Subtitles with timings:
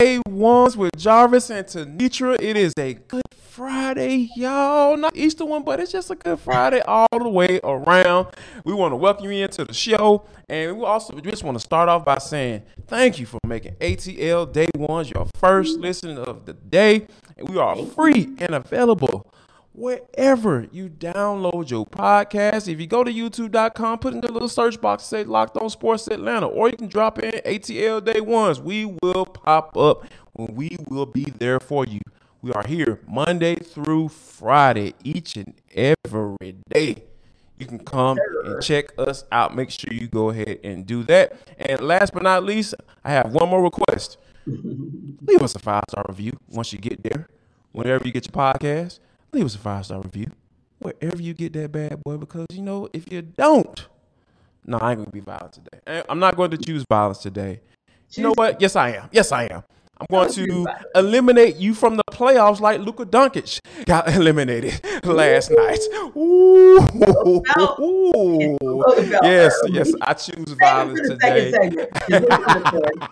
[0.00, 2.40] Day ones with Jarvis and Tenitra.
[2.40, 4.96] It is a good Friday, y'all.
[4.96, 8.28] Not Easter one, but it's just a good Friday all the way around.
[8.62, 10.24] We want to welcome you into the show.
[10.48, 14.52] And we also just want to start off by saying thank you for making ATL
[14.52, 17.08] Day Ones your first listen of the day.
[17.36, 19.28] We are free and available
[19.78, 22.66] wherever you download your podcast.
[22.68, 26.08] If you go to youtube.com, put in the little search box, say Locked On Sports
[26.08, 28.60] Atlanta, or you can drop in ATL Day Ones.
[28.60, 32.00] We will pop up when we will be there for you.
[32.42, 37.04] We are here Monday through Friday, each and every day.
[37.58, 39.54] You can come and check us out.
[39.54, 41.36] Make sure you go ahead and do that.
[41.56, 44.16] And last but not least, I have one more request.
[44.46, 47.28] Leave us a five star review once you get there.
[47.72, 48.98] Whenever you get your podcast,
[49.32, 50.30] leave us a five star review.
[50.78, 53.86] Wherever you get that bad boy, because you know, if you don't,
[54.64, 56.02] no, I ain't gonna be violent today.
[56.08, 57.60] I'm not going to choose violence today.
[58.12, 58.60] You know what?
[58.60, 59.08] Yes, I am.
[59.12, 59.62] Yes, I am.
[60.00, 65.80] I'm going to eliminate you from the playoffs like Luka Doncic got eliminated last night.
[66.16, 66.78] Ooh.
[69.22, 71.50] Yes, yes, I choose violence today.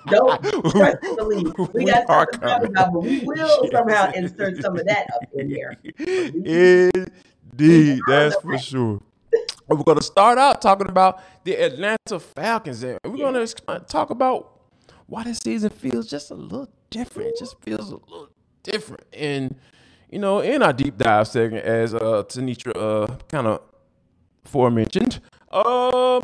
[0.06, 1.52] Don't trust and believe.
[1.74, 5.28] We, got something to talk about, but we will somehow insert some of that up
[5.34, 5.76] in there.
[5.98, 9.00] Indeed, that's for sure.
[9.68, 12.82] We're going to start out talking about the Atlanta Falcons.
[12.82, 14.56] And we're going to talk about
[15.06, 17.30] why this season feels just a little different.
[17.30, 18.30] It just feels a little
[18.62, 19.04] different.
[19.12, 19.56] And,
[20.10, 23.60] you know, in our deep dive segment, as uh, Tenitra uh, kind of
[24.44, 25.20] forementioned,
[25.50, 26.20] uh,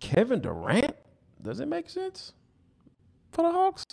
[0.00, 0.94] Kevin Durant,
[1.42, 2.32] does it make sense
[3.32, 3.84] for the Hawks?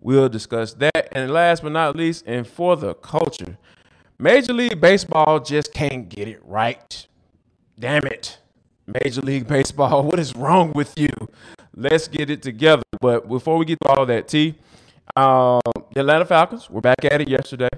[0.00, 1.08] We'll discuss that.
[1.12, 3.56] And last but not least, and for the culture,
[4.18, 7.06] Major League Baseball just can't get it right.
[7.78, 8.38] Damn it.
[8.86, 11.10] Major League Baseball, what is wrong with you?
[11.74, 12.82] Let's get it together.
[13.00, 14.54] But before we get to all that, T,
[15.16, 15.60] um,
[15.92, 17.68] the Atlanta Falcons were back at it yesterday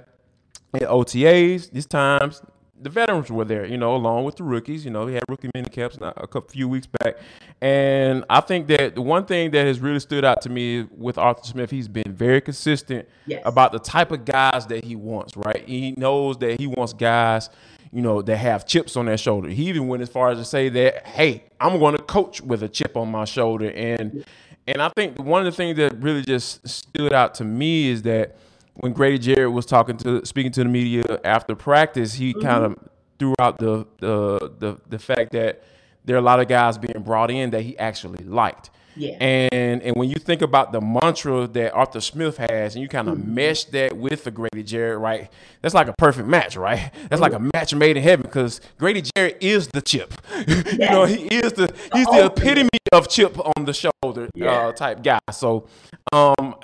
[0.75, 1.71] at OTAs.
[1.71, 2.43] These times,
[2.81, 4.85] the veterans were there, you know, along with the rookies.
[4.85, 7.17] You know, he had rookie mini camps a couple few weeks back,
[7.61, 11.19] and I think that the one thing that has really stood out to me with
[11.19, 13.43] Arthur Smith, he's been very consistent yes.
[13.45, 15.37] about the type of guys that he wants.
[15.37, 17.51] Right, he knows that he wants guys
[17.95, 19.49] you know, that have chips on their shoulder.
[19.49, 22.65] He even went as far as to say that, hey, I'm going to coach with
[22.65, 23.71] a chip on my shoulder.
[23.71, 24.25] And
[24.67, 28.03] and I think one of the things that really just stood out to me is
[28.03, 28.37] that
[28.75, 32.47] when Grady Jarrett was talking to speaking to the media after practice, he mm-hmm.
[32.47, 32.79] kind of
[33.19, 35.63] threw out the, the the the fact that
[36.05, 38.71] there are a lot of guys being brought in that he actually liked.
[38.97, 39.17] Yeah.
[39.21, 43.09] And and when you think about the mantra that Arthur Smith has, and you kind
[43.09, 43.35] of mm-hmm.
[43.35, 45.31] mesh that with the Grady Jarrett, right?
[45.63, 46.93] That's like a perfect match, right?
[47.09, 50.15] That's like a match made in heaven because Grady Jarrett is the chip.
[50.47, 50.73] Yes.
[50.73, 54.69] you know, he is the he's the epitome of chip on the shoulder yeah.
[54.69, 55.19] uh, type guy.
[55.33, 55.67] So
[56.13, 56.57] um,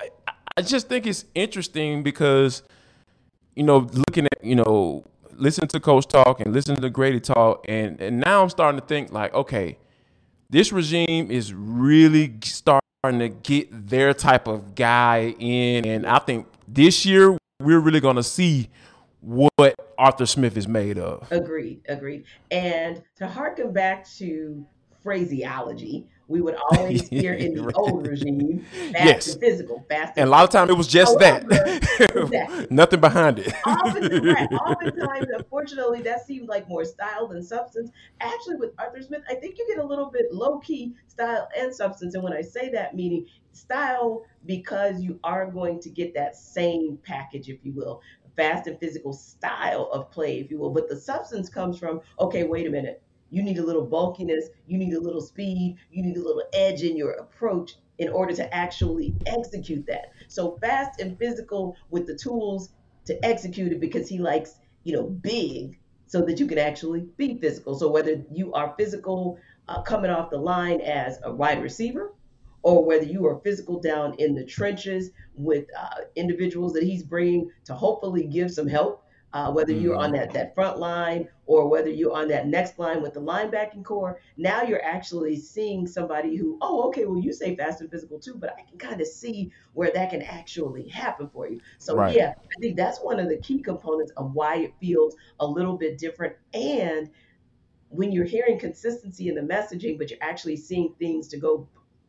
[0.57, 2.63] I just think it's interesting because
[3.55, 5.03] you know, looking at you know,
[5.33, 8.85] listening to Coach talk and listening to Grady talk, and and now I'm starting to
[8.85, 9.77] think like, okay
[10.51, 15.85] this regime is really starting to get their type of guy in.
[15.85, 18.69] And I think this year we're really going to see
[19.21, 21.31] what Arthur Smith is made of.
[21.31, 22.25] Agreed, agreed.
[22.51, 24.65] And to harken back to
[25.01, 29.33] phraseology, we would always hear in the old regime fast yes.
[29.33, 32.09] and physical, fast and, and a lot of time it was just However, that.
[32.15, 32.67] exactly.
[32.71, 33.53] Nothing behind it.
[33.67, 37.91] Oftentimes, oftentimes, unfortunately, that seemed like more style than substance.
[38.21, 41.73] Actually, with Arthur Smith, I think you get a little bit low key style and
[41.73, 42.15] substance.
[42.15, 46.97] And when I say that, meaning style, because you are going to get that same
[47.03, 48.01] package, if you will,
[48.37, 50.69] fast and physical style of play, if you will.
[50.69, 54.77] But the substance comes from, okay, wait a minute you need a little bulkiness, you
[54.77, 58.53] need a little speed, you need a little edge in your approach in order to
[58.53, 60.11] actually execute that.
[60.27, 62.69] So fast and physical with the tools
[63.05, 67.39] to execute it because he likes, you know, big so that you can actually be
[67.39, 67.73] physical.
[67.73, 72.13] So whether you are physical uh, coming off the line as a wide receiver,
[72.63, 77.49] or whether you are physical down in the trenches with uh, individuals that he's bringing
[77.65, 79.00] to hopefully give some help
[79.33, 80.19] uh, whether you're on mm-hmm.
[80.19, 84.19] that, that front line or whether you're on that next line with the linebacking corps,
[84.37, 88.35] now you're actually seeing somebody who, oh, okay, well, you say fast and physical too,
[88.35, 91.59] but I can kind of see where that can actually happen for you.
[91.77, 92.15] So, right.
[92.15, 95.77] yeah, I think that's one of the key components of why it feels a little
[95.77, 96.35] bit different.
[96.53, 97.09] And
[97.89, 101.67] when you're hearing consistency in the messaging, but you're actually seeing things to go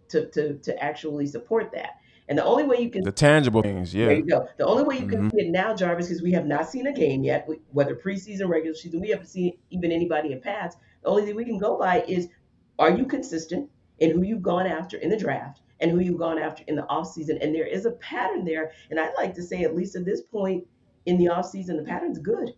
[0.09, 1.99] to to to actually support that.
[2.33, 4.07] And the only way you can the tangible things, yeah.
[4.07, 4.49] There you go.
[4.57, 5.33] The only way you can Mhm.
[5.33, 8.75] see it now, Jarvis, because we have not seen a game yet, whether preseason, regular
[8.75, 10.79] season, we haven't seen even anybody in pads.
[11.03, 12.31] The only thing we can go by is
[12.79, 13.69] are you consistent
[13.99, 16.85] in who you've gone after in the draft and who you've gone after in the
[16.85, 17.37] offseason?
[17.43, 18.73] And there is a pattern there.
[18.91, 20.67] And I'd like to say, at least at this point
[21.05, 22.55] in the offseason, the pattern's good.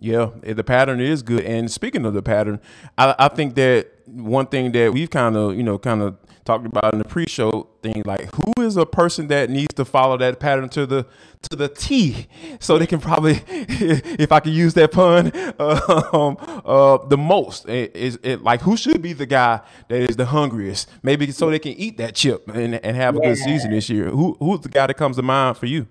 [0.00, 1.44] Yeah, the pattern is good.
[1.44, 2.58] And speaking of the pattern,
[2.96, 6.16] I, I think that one thing that we've kind of, you know, kind of
[6.48, 10.16] talked about in the pre-show thing, like who is a person that needs to follow
[10.16, 11.06] that pattern to the
[11.42, 12.26] to the T,
[12.58, 15.26] so they can probably, if I can use that pun,
[15.60, 20.26] um, uh, the most is it like who should be the guy that is the
[20.26, 23.90] hungriest, maybe so they can eat that chip and, and have a good season this
[23.90, 24.08] year.
[24.08, 25.86] Who who's the guy that comes to mind for you?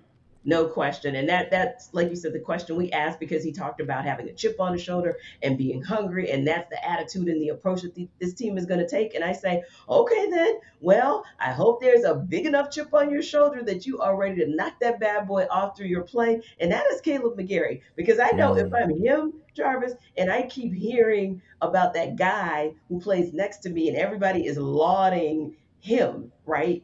[0.48, 1.14] No question.
[1.14, 4.26] And that that's like you said, the question we asked because he talked about having
[4.30, 7.82] a chip on his shoulder and being hungry, and that's the attitude and the approach
[7.82, 9.14] that the, this team is going to take.
[9.14, 13.20] And I say, okay, then, well, I hope there's a big enough chip on your
[13.20, 16.40] shoulder that you are ready to knock that bad boy off through your play.
[16.58, 17.82] And that is Kaleb McGary.
[17.94, 22.98] Because I know if I'm him, Jarvis, and I keep hearing about that guy who
[23.00, 26.82] plays next to me, and everybody is lauding him, right?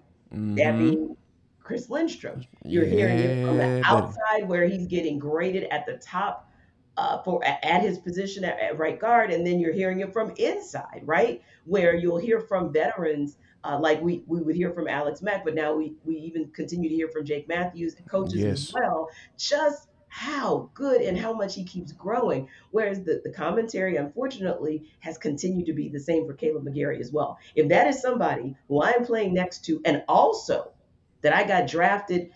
[0.57, 0.79] That Mhm.
[0.79, 1.17] being
[1.65, 2.45] Chris Lindstrom.
[2.65, 6.49] You're hearing it from the outside where he's getting graded at the top
[6.97, 10.33] uh, for at his position at, at right guard, and then you're hearing it from
[10.37, 13.39] inside, right, where you'll hear from veterans.
[13.65, 16.91] Uh, like we, we would hear from Alex Mack, but now we, we even continue
[16.91, 19.09] to hear from Jake Matthews and coaches as well,
[19.39, 22.47] just how good and how much he keeps growing.
[22.73, 27.11] Whereas the, the commentary, unfortunately, has continued to be the same for Kaleb McGary as
[27.11, 27.39] well.
[27.55, 30.74] If that is somebody who I am playing next to, and also
[31.25, 32.31] that I got drafted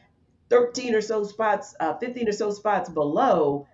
[0.50, 3.68] 13 or so spots, uh, 15 or so spots below,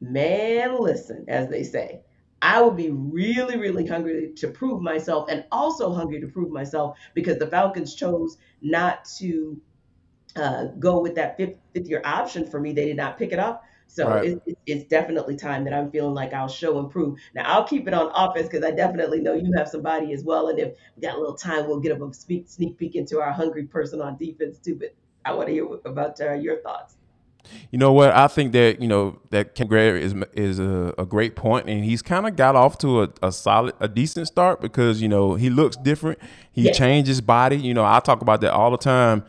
[0.00, 2.02] man, listen, as they say,
[2.40, 6.98] I would be really, really hungry to prove myself and also hungry to prove myself
[7.14, 9.60] because the Falcons chose not to
[10.36, 12.72] uh, go with that fifth, fifth year option for me.
[12.72, 13.64] They did not pick it up.
[13.86, 14.24] So Right.
[14.24, 17.18] it's, it's- it's definitely time that I'm feeling like I'll show and prove.
[17.34, 20.48] Now I'll keep it on offense because I definitely know you have somebody as well.
[20.48, 23.32] And if we got a little time, we'll get a speak, sneak peek into our
[23.32, 24.74] hungry person on defense too.
[24.76, 24.94] But
[25.24, 26.96] I want to hear about uh, your thoughts.
[27.70, 28.10] You know what?
[28.12, 31.84] I think that you know that Ken Gray is is a, a great point, and
[31.84, 35.34] he's kind of got off to a, a solid, a decent start because you know
[35.34, 36.18] he looks different.
[36.52, 36.72] He Yeah.
[36.72, 37.56] changed his body.
[37.56, 39.24] You know, I talk about that all the time.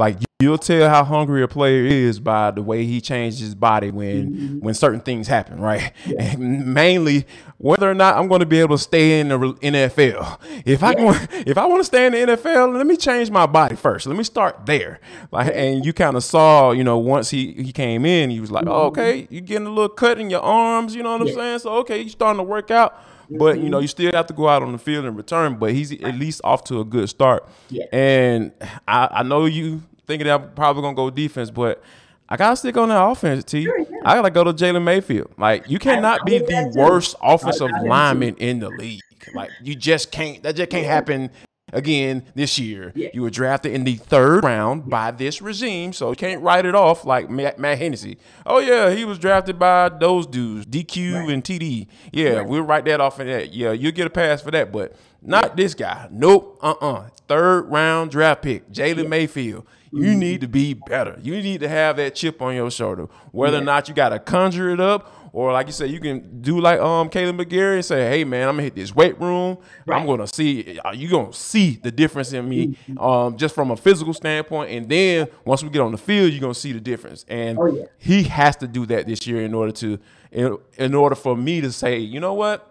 [0.00, 3.90] Like you'll tell how hungry a player is by the way he changes his body
[3.90, 4.58] when mm-hmm.
[4.60, 5.92] when certain things happen, right?
[6.18, 7.26] And mainly
[7.58, 10.40] whether or not I'm going to be able to stay in the NFL.
[10.64, 13.44] If I want, if I want to stay in the NFL, let me change my
[13.44, 14.06] body first.
[14.06, 15.00] Let me start there.
[15.30, 18.50] Like, and you kind of saw, you know, once he he came in, he was
[18.50, 20.94] like, oh, okay, you're getting a little cut in your arms.
[20.94, 21.34] You know what I'm Yeah.
[21.34, 21.58] saying?
[21.58, 22.98] So okay, you're starting to work out.
[23.30, 23.70] But you mm-hmm.
[23.70, 25.56] know, you still have to go out on the field and return.
[25.56, 27.46] But he's at least off to a good start.
[27.68, 27.84] Yeah.
[27.92, 28.52] And
[28.88, 31.82] I, I know you thinking that I'm probably gonna go defense, but
[32.28, 33.64] I gotta stick on that offense, T.
[33.64, 33.86] Sure, yeah.
[34.04, 35.32] I gotta go to Jalen Mayfield.
[35.38, 37.88] Like you cannot be the worst offensive I did too.
[37.88, 39.00] lineman in the league.
[39.34, 40.42] Like you just can't.
[40.42, 41.30] That just can't happen
[41.72, 42.92] again this year.
[42.96, 43.10] Yeah.
[43.14, 46.74] You were drafted in the third round by this regime, so you can't write it
[46.74, 48.18] off like Matt, Matt Hennessy.
[48.46, 51.30] Oh yeah, he was drafted by those dudes, DQ Right.
[51.30, 51.86] and TD.
[52.12, 52.46] Yeah, Right.
[52.48, 53.52] we'll write that off in that.
[53.52, 56.08] Yeah, you'll get a pass for that, but not this guy.
[56.10, 56.58] Nope.
[56.62, 59.64] Uh uh Third round draft pick, Jalen Mayfield.
[59.92, 61.18] You need to be better.
[61.20, 63.08] You need to have that chip on your shoulder.
[63.32, 66.40] Whether or not you got to conjure it up, or like you said, you can
[66.42, 69.58] do like um Kaleb McGary and say, "Hey man, I'm gonna hit this weight room.
[69.88, 70.78] I'm gonna see.
[70.80, 72.98] uh, You gonna see the difference in me, Mm-hmm.
[72.98, 74.70] um, just from a physical standpoint.
[74.72, 77.24] And then once we get on the field, you're gonna see the difference.
[77.28, 77.84] And Oh, yeah.
[77.98, 79.98] he has to do that this year in order to,
[80.32, 82.68] in, in order for me to say, you know what,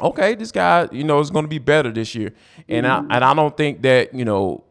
[0.00, 2.32] okay, this guy, you know, is going to be better this year.
[2.68, 3.12] And Mm-hmm.
[3.12, 4.64] I and I don't think that you know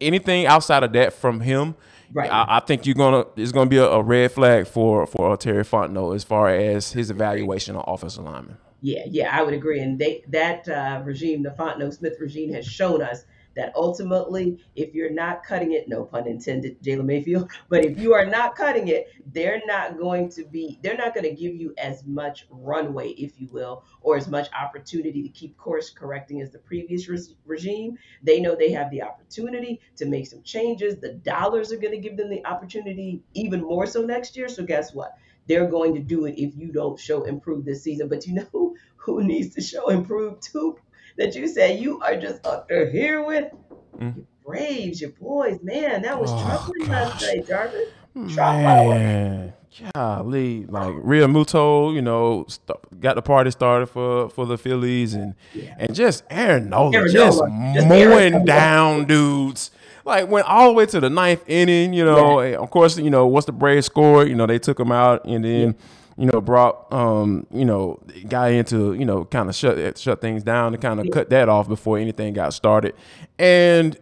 [0.00, 1.74] anything outside of that from him.
[2.12, 2.30] Right.
[2.30, 5.64] I, I think you're gonna it's gonna be a, a red flag for for Terry
[5.64, 8.58] Fontenot as far as his evaluation of offensive lineman.
[8.82, 9.80] Yeah, yeah, I would agree.
[9.80, 13.24] And they that uh, regime, the Fontenot Smith regime, has shown us
[13.60, 18.14] that ultimately, if you're not cutting it, no pun intended, Jalen Mayfield, but if you
[18.14, 21.74] are not cutting it, they're not going to be, they're not going to give you
[21.76, 26.50] as much runway, if you will, or as much opportunity to keep course correcting as
[26.50, 27.98] the previous res- regime.
[28.22, 30.96] They know they have the opportunity to make some changes.
[30.98, 34.48] The dollars are going to give them the opportunity even more so next year.
[34.48, 35.18] So guess what?
[35.48, 38.08] They're going to do it if you don't show improve this season.
[38.08, 40.78] But you know who needs to show improve too?
[41.18, 43.50] That you said you are just up there here with
[43.98, 44.16] Mm.
[44.16, 45.58] your Braves, your boys.
[45.62, 47.88] Man, that was Oh, troubling last night, Jarvis.
[48.14, 49.52] Man,
[49.94, 55.34] golly, like Realmuto, you know, st- got the party started for for the Phillies, and
[55.54, 55.74] yeah.
[55.78, 57.86] and just Aaron Nola, Aaron just Nola.
[57.86, 59.70] mowing down dudes.
[60.04, 62.40] Like went all the way to the ninth inning, you know.
[62.40, 62.56] Yeah.
[62.56, 65.44] Of course, you know once the Braves scored, you know they took him out, and
[65.44, 65.72] then yeah.
[66.20, 67.98] You know brought um you know
[68.28, 71.48] guy into you know kind of shut shut things down to kind of cut that
[71.48, 72.94] off before anything got started,
[73.38, 73.98] and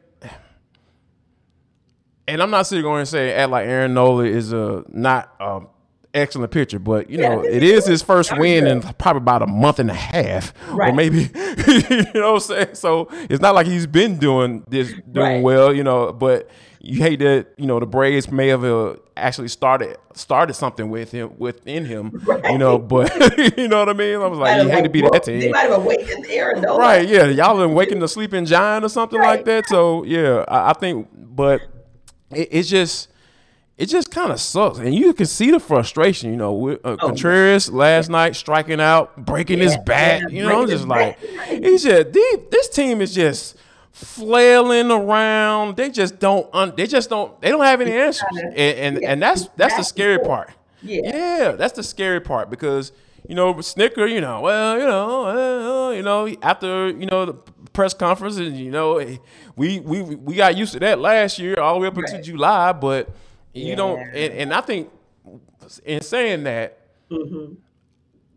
[2.27, 5.61] and I'm not sitting going to say act like Aaron Nola is a not a
[6.13, 9.47] excellent pitcher, but you yeah, know it is his first win in probably about a
[9.47, 10.91] month and a half, right.
[10.91, 11.31] or maybe
[11.69, 12.75] you know what I'm saying.
[12.75, 15.43] So it's not like he's been doing this doing right.
[15.43, 16.13] well, you know.
[16.13, 20.91] But you hate that you know the Braves may have uh, actually started started something
[20.91, 22.45] with him within him, right.
[22.53, 22.79] you know.
[22.79, 23.13] But
[23.59, 24.17] you know what I mean.
[24.17, 25.41] I was like, you hate to be that team.
[25.41, 26.63] They might have awakened Aaron.
[26.63, 27.09] Right?
[27.09, 29.69] Yeah, y'all been waking the sleeping giant or something like that.
[29.69, 31.63] So yeah, I, I think, but
[32.31, 33.09] it, it's just
[33.77, 36.31] it just kind of sucks, and you can see the frustration.
[36.31, 40.23] You know, with, uh, oh, Contreras last night striking out, breaking yeah, his back.
[40.23, 41.19] Yeah, you know, I'm just like,
[41.49, 43.57] he's just this team is just
[43.99, 45.77] flailing around.
[45.77, 46.49] They just don't.
[46.53, 47.41] Un, they just don't.
[47.41, 50.53] They don't have any answers, and and, yeah, and that's that's the scary part.
[50.83, 52.93] Yeah, yeah, that's the scary part because
[53.29, 57.35] you know Snitker, You know, well, you know, uh, you know, after you know the
[57.73, 59.05] press conference, and you know,
[59.57, 62.09] we we we got used to that last year, all the way up right.
[62.09, 63.11] until July, but
[63.53, 64.91] you don't, and, and, I think
[65.85, 66.79] in saying that,
[67.11, 67.55] mm-hmm.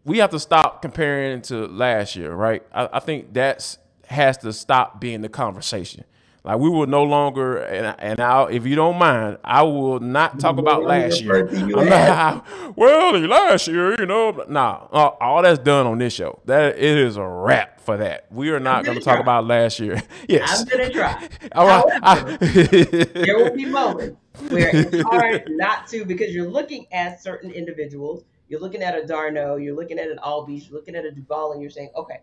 [0.03, 2.63] we have to stop comparing to last year, right?
[2.74, 3.77] I, I think that's
[4.12, 6.03] has to stop being the conversation.
[6.44, 10.39] Like we will no longer, and and I, if you don't mind, I will not
[10.39, 11.48] talk about last year.
[11.48, 16.39] I'm not, well, last year, you know, nah, uh, all that's done on this show.
[16.46, 18.25] That it is a wrap for that.
[18.32, 20.01] We are not going to talk about last year.
[20.27, 21.30] Yes, I'm going to try.
[21.53, 24.18] all right, However, I, there will be moments
[24.50, 28.24] where it's hard not to because you're looking at certain individuals.
[28.48, 29.58] You're looking at a d'Arnaud.
[29.58, 32.22] you're looking at an Albies, you're looking at a Duvall, and you're saying, okay,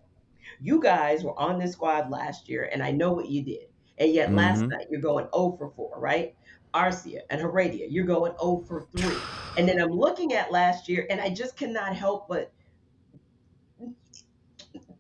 [0.61, 3.67] you guys were on this squad last year, and I know what you did.
[3.99, 4.39] And yet mm-hmm.
[4.39, 6.35] last night you're going 0 for 4, right?
[6.75, 9.17] Arcia and Heredia, you're going 0 for 3.
[9.57, 12.53] And then I'm looking at last year, and I just cannot help but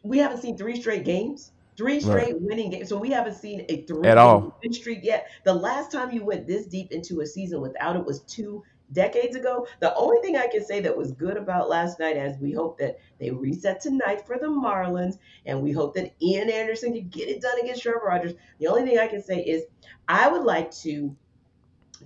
[0.02, 1.52] we haven't seen three straight games.
[1.76, 2.40] Three straight right.
[2.40, 2.88] winning games.
[2.88, 5.28] So we haven't seen a three at all win streak yet.
[5.44, 9.36] The last time you went this deep into a season without it was two decades
[9.36, 9.66] ago.
[9.80, 12.78] The only thing I can say that was good about last night, as we hope
[12.78, 17.28] that they reset tonight for the Marlins, and we hope that Ian Anderson can get
[17.28, 18.34] it done against Trevor Rogers.
[18.58, 19.64] The only thing I can say is
[20.08, 21.14] I would like to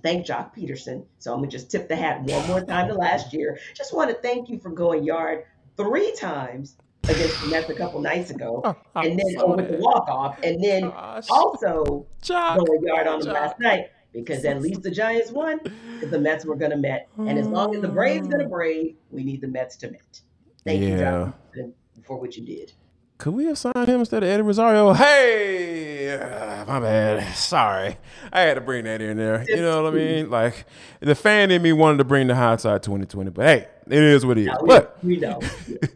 [0.01, 1.05] thank Joc Pederson.
[1.19, 3.59] So I'm gonna just tip the hat one more time to last year.
[3.73, 5.45] Just want to thank you for going yard
[5.77, 10.07] three times against the Mets a couple nights ago, oh, and then with the walk
[10.07, 10.85] off, and then
[11.29, 15.59] also Joc, going yard on them last night because at least the Giants won
[16.01, 18.95] the Mets were going to met, and as long as the Braves going to brave,
[19.11, 20.21] we need the Mets to met.
[20.63, 21.31] Thank yeah.
[21.55, 21.73] you, Joc,
[22.05, 22.73] for what you did.
[23.17, 24.91] Could we have signed him instead of Eddie Rosario?
[24.91, 27.35] Hey, uh, my bad.
[27.35, 27.97] Sorry,
[28.33, 29.45] I had to bring that in there.
[29.47, 30.29] You know what I mean?
[30.29, 30.65] Like
[30.99, 34.37] the fan in me wanted to bring the hindsight 2020, but hey, it is what
[34.37, 34.47] it is.
[34.47, 35.39] No, but we know.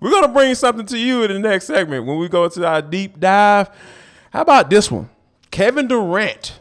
[0.00, 2.82] we're gonna bring something to you in the next segment when we go to our
[2.82, 3.70] deep dive.
[4.30, 5.08] How about this one?
[5.50, 6.58] Kevin Durant.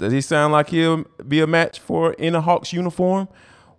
[0.00, 3.28] Does he sound like he'll be a match for in a Hawks uniform?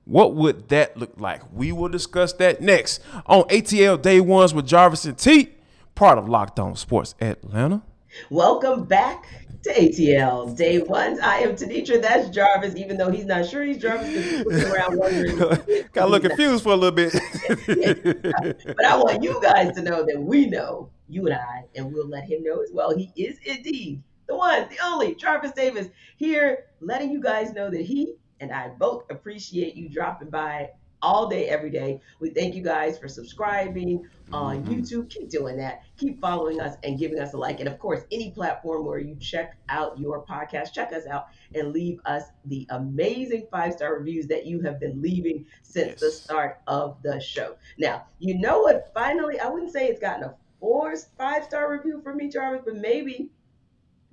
[0.06, 1.42] What would that look like?
[1.51, 5.50] We will discuss that next on ATL Day Ones with Jarvis and T,
[5.96, 7.82] part of Locked On Sports Atlanta.
[8.30, 9.25] Welcome back
[9.63, 11.20] to ATL Day Ones.
[11.22, 12.00] I am Tenitra.
[12.00, 15.38] That's Jarvis, even though he's not sure he's Jarvis because he's looking around wondering.
[15.92, 17.13] Got a little confused for a little bit.
[18.78, 22.08] but I want you guys to know that we know, you and I, and we'll
[22.08, 22.96] let him know as well.
[22.96, 25.88] He is indeed the one, the only Jarvis Davis
[26.18, 31.28] here, letting you guys know that he and I both appreciate you dropping by all
[31.28, 32.00] day, every day.
[32.20, 34.74] We thank you guys for subscribing on mm-hmm.
[34.74, 35.10] YouTube.
[35.10, 35.82] Keep doing that.
[35.98, 37.60] Keep following us and giving us a like.
[37.60, 41.74] And of course, any platform where you check out your podcast, check us out and
[41.74, 46.00] leave us the amazing five star reviews that you have been leaving since yes.
[46.00, 47.56] the start of the show.
[47.78, 48.92] Now, you know what?
[48.94, 52.75] Finally, I wouldn't say it's gotten a four five star review for me, Jarvis, but
[52.75, 53.30] maybe,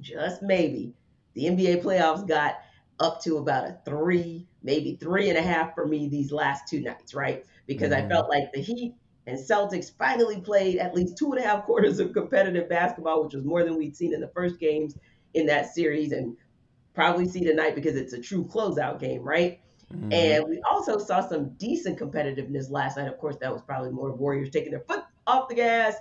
[0.00, 0.94] just maybe,
[1.34, 2.58] the NBA playoffs got
[3.00, 6.80] up to about a three, maybe three and a half for me these last two
[6.80, 7.44] nights, right?
[7.66, 8.06] Because mm-hmm.
[8.06, 8.94] I felt like the Heat
[9.26, 13.34] and Celtics finally played at least two and a half quarters of competitive basketball, which
[13.34, 14.96] was more than we'd seen in the first games
[15.34, 16.36] in that series and
[16.94, 19.60] probably see tonight because it's a true closeout game, right?
[19.94, 20.12] Mm-hmm.
[20.12, 23.08] And we also saw some decent competitiveness last night.
[23.08, 25.94] Of course, that was probably more Warriors taking their foot off the gas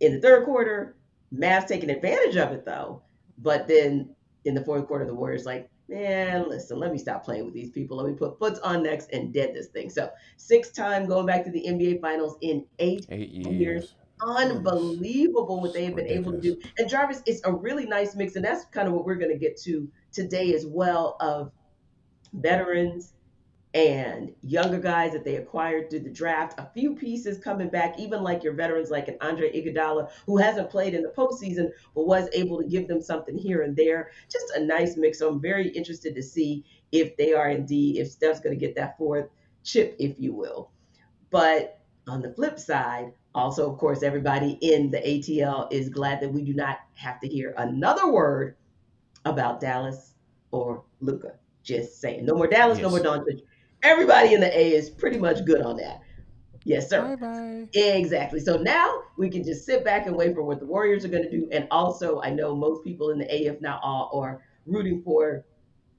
[0.00, 0.96] in the third quarter.
[1.34, 3.02] Mavs taking advantage of it though.
[3.38, 4.14] But then
[4.44, 7.68] in the fourth quarter, the Warriors like Man, listen, let me stop playing with these
[7.70, 7.98] people.
[7.98, 9.90] Let me put foots on next and dead this thing.
[9.90, 13.54] So, six time going back to the NBA Finals in eight, Eight years.
[13.54, 13.94] years.
[14.22, 16.58] Unbelievable what they have been able to do.
[16.78, 18.36] And Jarvis, it's a really nice mix.
[18.36, 21.52] And that's kind of what we're going to get to today as well of
[22.32, 23.12] veterans
[23.74, 26.58] and younger guys that they acquired through the draft.
[26.58, 30.70] A few pieces coming back, even like your veterans like an Andre Iguodala, who hasn't
[30.70, 34.12] played in the postseason but was able to give them something here and there.
[34.30, 35.18] Just a nice mix.
[35.18, 38.76] So I'm very interested to see if they are indeed, if Steph's going to get
[38.76, 39.28] that fourth
[39.64, 40.70] chip, if you will.
[41.30, 46.32] But on the flip side, also, of course, everybody in the ATL is glad that
[46.32, 48.54] we do not have to hear another word
[49.24, 50.14] about Dallas
[50.52, 51.32] or Luka.
[51.64, 52.26] Just saying.
[52.26, 53.06] No more Dallas, no more Yes.
[53.08, 53.40] Doncic.
[53.84, 56.00] Everybody in the A is pretty much good on that.
[56.64, 57.16] Yes, sir.
[57.16, 57.68] Bye bye.
[57.74, 58.40] Exactly.
[58.40, 61.22] So now we can just sit back and wait for what the Warriors are going
[61.22, 61.46] to do.
[61.52, 65.44] And also, I know most people in the A, if not all, are rooting for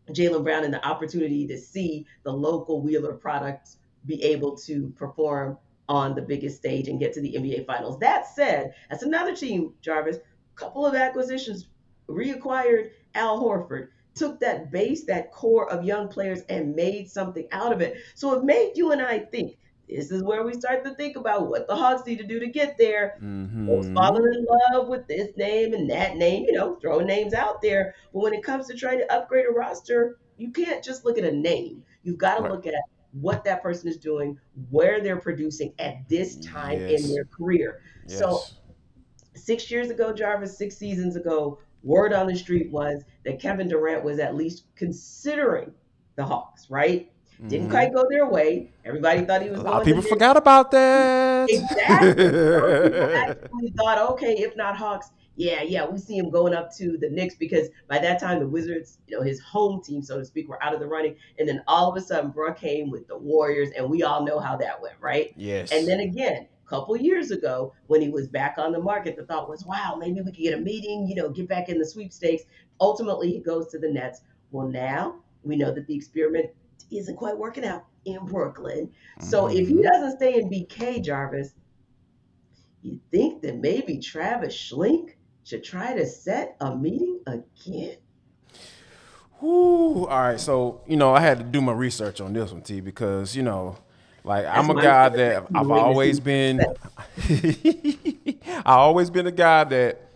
[0.10, 5.58] Jaylen Brown and the opportunity to see the local Wheeler products be able to perform
[5.88, 8.00] on the biggest stage and get to the NBA Finals.
[8.00, 10.18] That said, that's another team, Jarvis.
[10.56, 11.68] Couple of acquisitions,
[12.10, 17.72] reacquired Al Horford, took that base, that core of young players, and made something out
[17.72, 17.98] of it.
[18.16, 19.58] So it made you and I think.
[19.88, 22.48] This is where we start to think about what the Hawks need to do to
[22.48, 23.20] get there.
[23.22, 23.94] Mm-hmm.
[23.94, 27.94] falling in love with this name and that name, you know, throwing names out there.
[28.12, 31.24] But when it comes to trying to upgrade a roster, you can't just look at
[31.24, 31.84] a name.
[32.02, 32.52] You've got to Right.
[32.52, 32.74] look at
[33.12, 34.40] what that person is doing,
[34.72, 37.04] where they're producing at this time Yes.
[37.08, 37.82] in their career.
[38.08, 38.20] Yes.
[38.20, 38.40] So
[39.36, 44.04] six years ago, Jarvis, six seasons ago, word on the street was that Kevin Durant
[44.04, 45.72] was at least considering
[46.16, 47.10] the Hawks, right?
[47.48, 47.72] Didn't Mhm.
[47.72, 48.72] quite go their way.
[48.86, 51.50] Everybody thought he was A going lot of people forgot about that.
[51.50, 52.26] Exactly.
[53.14, 57.10] Actually thought, okay, if not Hawks, yeah, yeah, we see him going up to the
[57.10, 60.48] Knicks because by that time the Wizards, you know, his home team, so to speak,
[60.48, 61.18] were out of the running.
[61.38, 64.40] And then all of a sudden, Bruh came with the Warriors, and we all know
[64.40, 65.34] how that went, right?
[65.36, 65.74] yes.
[65.74, 69.26] And then again, a couple years ago, when he was back on the market, the
[69.26, 71.86] thought was, wow, maybe we could get a meeting, you know, get back in the
[71.86, 72.44] sweepstakes.
[72.80, 74.22] Ultimately, he goes to the Nets.
[74.52, 76.50] Well, now we know that the experiment
[76.92, 78.92] isn't quite working out in Brooklyn.
[79.20, 79.84] So if he Mhm.
[79.84, 81.54] doesn't stay in BK, Jarvis,
[82.82, 87.98] you think that maybe Travis Schlenk should try to set a meeting again?
[89.40, 90.08] Whew.
[90.08, 92.80] All right, so you know I had to do my research on this one, T,
[92.82, 93.78] because you know,
[94.26, 96.60] like I'm a guy that I've always been.
[97.30, 100.10] I always been a guy that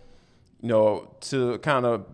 [0.60, 2.04] you know to kind of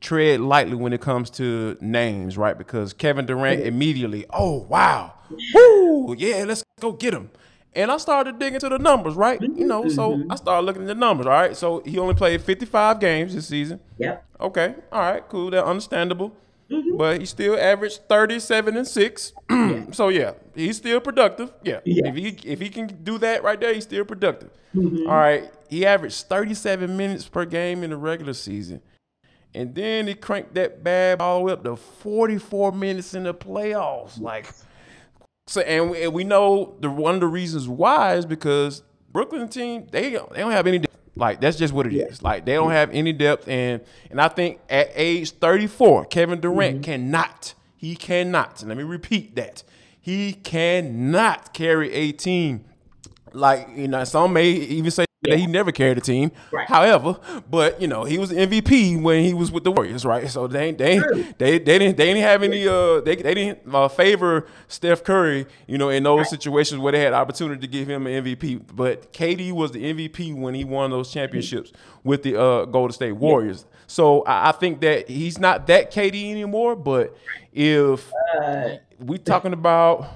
[0.00, 2.56] tread lightly when it comes to names, right?
[2.56, 5.14] Because Kevin Durant immediately, oh wow,
[5.54, 7.30] woo, yeah, let's go get him.
[7.74, 9.40] And I started digging into the numbers, right?
[9.40, 11.26] You know, so I started looking at the numbers.
[11.26, 13.80] All right, so he only played 55 games this season.
[13.98, 14.24] Yep.
[14.40, 15.50] Okay, all right, cool.
[15.50, 16.32] That's understandable.
[16.70, 16.96] Mm-hmm.
[16.96, 19.32] But he still averaged 37 and 6.
[19.92, 21.52] so yeah, he's still productive.
[21.62, 21.80] Yeah.
[21.84, 22.06] Yes.
[22.06, 24.50] If he if he can do that right there, he's still productive.
[24.74, 25.08] Mm-hmm.
[25.08, 25.50] All right.
[25.68, 28.82] He averaged 37 minutes per game in the regular season.
[29.54, 33.34] And then he cranked that bad all the way up to 44 minutes in the
[33.34, 34.18] playoffs.
[34.18, 34.48] Like
[35.46, 39.48] so and we, and we know the one of the reasons why is because Brooklyn
[39.48, 40.82] team they they don't have any.
[41.14, 42.22] Like that's just what it is.
[42.22, 46.76] Like they don't have any depth and and I think at age 34 Kevin Durant
[46.76, 46.82] mm-hmm.
[46.82, 49.62] cannot he cannot and let me repeat that
[50.00, 52.64] he cannot carry a team
[53.32, 56.32] like you know some may even say that he never carried a team.
[56.50, 56.68] Right.
[56.68, 57.16] However,
[57.48, 60.28] but you know he was MVP when he was with the Warriors, right?
[60.28, 61.24] So they they True.
[61.38, 65.46] they they didn't they didn't have any uh they they didn't uh, favor Steph Curry,
[65.66, 68.62] you know, in those situations where they had opportunity to give him an MVP.
[68.74, 71.72] But KD was the MVP when he won those championships
[72.04, 73.64] with the uh, Golden State Warriors.
[73.86, 76.74] So I, I think that he's not that KD anymore.
[76.76, 77.16] But
[77.52, 78.10] if
[78.42, 80.06] Uh, we talking about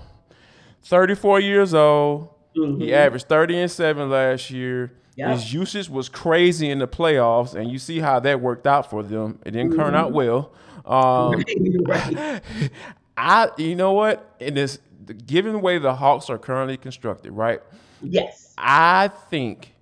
[0.84, 2.28] 34 years old.
[2.56, 2.80] Mhm.
[2.80, 4.92] He averaged 30 and 7 last year.
[5.16, 5.32] Yeah.
[5.32, 9.02] His usage was crazy in the playoffs, and you see how that worked out for
[9.02, 9.38] them.
[9.46, 10.52] It didn't turn out well.
[10.84, 11.42] Um,
[11.86, 12.40] right.
[13.16, 14.34] I, you know what?
[14.40, 14.78] In this,
[15.26, 17.60] given the way the Hawks are currently constructed, right?
[18.02, 18.52] Yes.
[18.58, 19.74] I think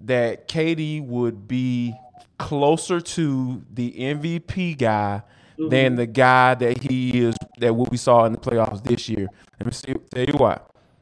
[0.00, 1.94] that KD would be
[2.38, 5.22] closer to the MVP guy
[5.58, 9.26] than the guy that he is that what we saw in the playoffs this year.
[9.60, 10.60] Let me see, tell you why.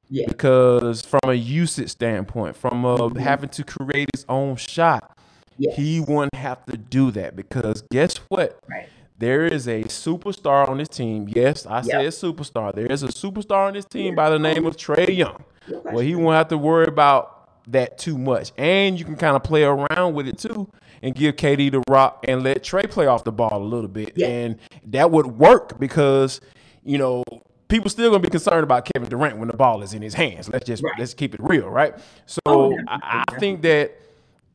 [0.08, 0.26] Yeah.
[0.28, 5.16] Because from a usage standpoint, from uh, having to create his own shot,
[5.58, 5.74] Yes.
[5.76, 7.34] he wouldn't have to do that.
[7.34, 8.58] Because guess what?
[8.68, 8.88] Right.
[9.18, 11.26] There is a superstar on this team.
[11.34, 12.12] Yes, I Yep.
[12.12, 12.74] said superstar.
[12.74, 15.42] There is a superstar on this team by the name of Trae Young.
[15.84, 18.52] Well, he won't have to worry about that too much.
[18.58, 20.68] And you can kind of play around with it too
[21.02, 24.12] and give KD the rock and let Trae play off the ball a little bit.
[24.14, 24.28] Yeah.
[24.28, 26.40] And that would work because,
[26.84, 27.24] you know,
[27.68, 30.48] people still gonna be concerned about Kevin Durant when the ball is in his hands.
[30.48, 30.92] Let's just Right.
[30.98, 31.94] let's keep it real, right?
[32.26, 32.78] So Oh, yeah.
[32.88, 33.92] I, I think that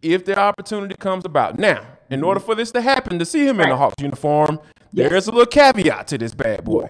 [0.02, 3.60] if the opportunity comes about now, in order for this to happen, to see him
[3.62, 4.60] in the Hawks uniform,
[4.94, 5.10] Yes.
[5.10, 6.90] there's a little caveat to this bad boy.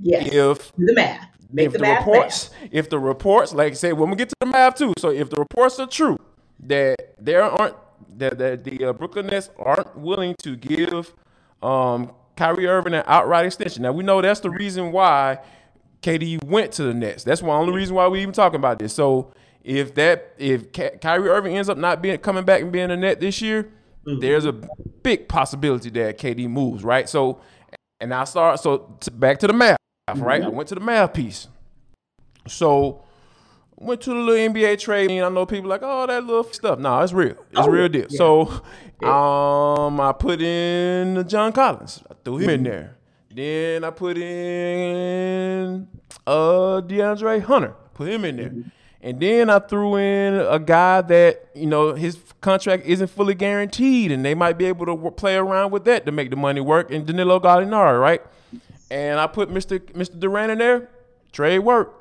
[0.00, 0.28] Yes.
[0.32, 1.28] If Do the math.
[1.54, 4.30] Make if the, the, math reports, if the reports, like I said, when we get
[4.30, 4.94] to the math too.
[4.98, 6.18] So if the reports are true
[6.60, 7.76] that there aren't
[8.16, 11.12] that, that the uh, Brooklyn Nets aren't willing to give
[11.62, 13.82] um, Kyrie Irving an outright extension.
[13.82, 15.38] Now we know that's the reason why
[16.02, 17.24] KD went to the Nets.
[17.24, 18.92] That's the only reason why we even talking about this.
[18.94, 22.90] So if that if Ky- Kyrie Irving ends up not being coming back and being
[22.90, 23.70] a net this year,
[24.04, 27.08] there's a big possibility that KD moves, right?
[27.08, 27.40] So
[28.00, 29.76] and I start so to, back to the math,
[30.16, 30.42] right?
[30.42, 31.46] I went to the math piece.
[32.48, 33.04] So
[33.76, 35.10] went to the little NBA trade.
[35.10, 36.78] And I know people like, oh, that little stuff.
[36.78, 37.36] No, it's real.
[37.50, 38.06] It's Oh, real deal.
[38.10, 38.16] yeah.
[38.18, 38.42] So
[39.08, 42.02] um, I put in John Collins.
[42.10, 42.96] I threw him in there.
[43.34, 45.88] Then I put in
[46.26, 47.74] uh DeAndre Hunter.
[47.94, 48.52] Put him in there.
[49.04, 54.12] And then I threw in a guy that, you know, his contract isn't fully guaranteed
[54.12, 56.60] and they might be able to w- play around with that to make the money
[56.60, 56.92] work.
[56.92, 58.22] And Danilo Gallinari, right?
[58.92, 59.80] And I put Mr.
[59.80, 60.20] Mr.
[60.20, 60.88] Durant in there.
[61.32, 61.94] Trade work.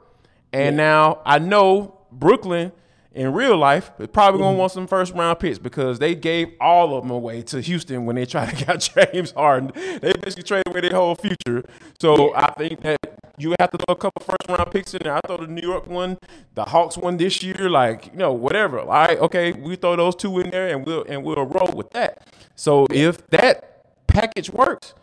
[0.53, 2.71] And now I know Brooklyn
[3.13, 4.59] in real life is probably gonna mm-hmm.
[4.59, 8.15] want some first round picks because they gave all of them away to Houston when
[8.15, 9.71] they tried to get James Harden.
[9.75, 11.63] They basically traded away their whole future.
[11.99, 12.99] So I think that
[13.37, 15.15] you have to throw a couple first round picks in there.
[15.15, 16.17] I throw the New York one,
[16.55, 18.79] the Hawks one this year, like you know whatever.
[18.79, 21.89] All right, okay, we throw those two in there and we'll and we'll roll with
[21.91, 22.27] that.
[22.55, 24.93] So if that package works,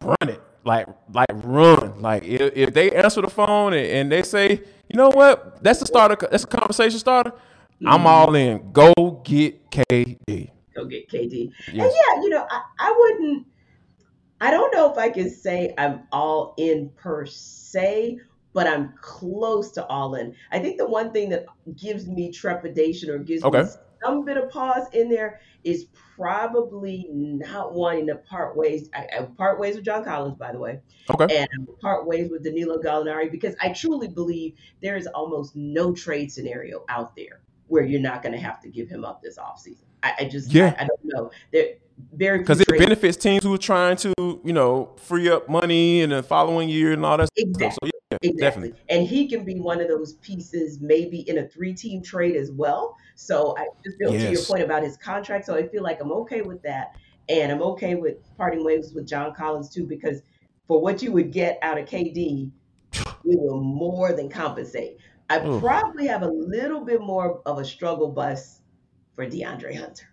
[0.00, 0.42] run it.
[0.64, 2.00] Like, like run.
[2.00, 5.80] Like, if, if they answer the phone and, and they say, you know what, that's
[5.80, 6.16] the starter.
[6.30, 7.32] That's a conversation starter.
[7.86, 8.06] I'm mm-hmm.
[8.06, 8.72] all in.
[8.72, 8.92] Go
[9.24, 10.50] get KD.
[10.74, 11.52] Go get KD.
[11.68, 13.46] And yeah, you know, I, I wouldn't,
[14.40, 18.18] I don't know if I can say I'm all in per se,
[18.52, 20.34] but I'm close to all in.
[20.52, 23.62] I think the one thing that gives me trepidation or gives Okay.
[23.62, 23.68] me
[24.02, 28.90] some bit of pause in there is probably not wanting to part ways.
[28.94, 30.80] I, I part ways with John Collins, by the way,
[31.10, 31.46] Okay.
[31.52, 36.32] and part ways with Danilo Gallinari because I truly believe there is almost no trade
[36.32, 39.84] scenario out there where you're not going to have to give him up this offseason.
[40.02, 40.74] I, I just, Yeah.
[40.78, 41.30] I, I don't know.
[41.52, 41.74] There
[42.12, 46.10] very Because it benefits teams who are trying to, you know, free up money in
[46.10, 47.48] the following year and all that stuff.
[47.48, 47.90] Exactly.
[47.92, 48.40] So yeah, Exactly.
[48.40, 48.80] definitely.
[48.88, 52.50] And he can be one of those pieces maybe in a three team trade as
[52.50, 52.96] well.
[53.14, 55.46] So I just feel to your point about his contract.
[55.46, 56.96] So I feel like I'm okay with that.
[57.28, 60.22] And I'm okay with parting ways with John Collins too, because
[60.66, 62.50] for what you would get out of KD,
[63.24, 64.98] we will more than compensate.
[65.30, 65.60] I Oof.
[65.60, 68.60] probably have a little bit more of a struggle bus
[69.14, 70.08] for DeAndre Hunter.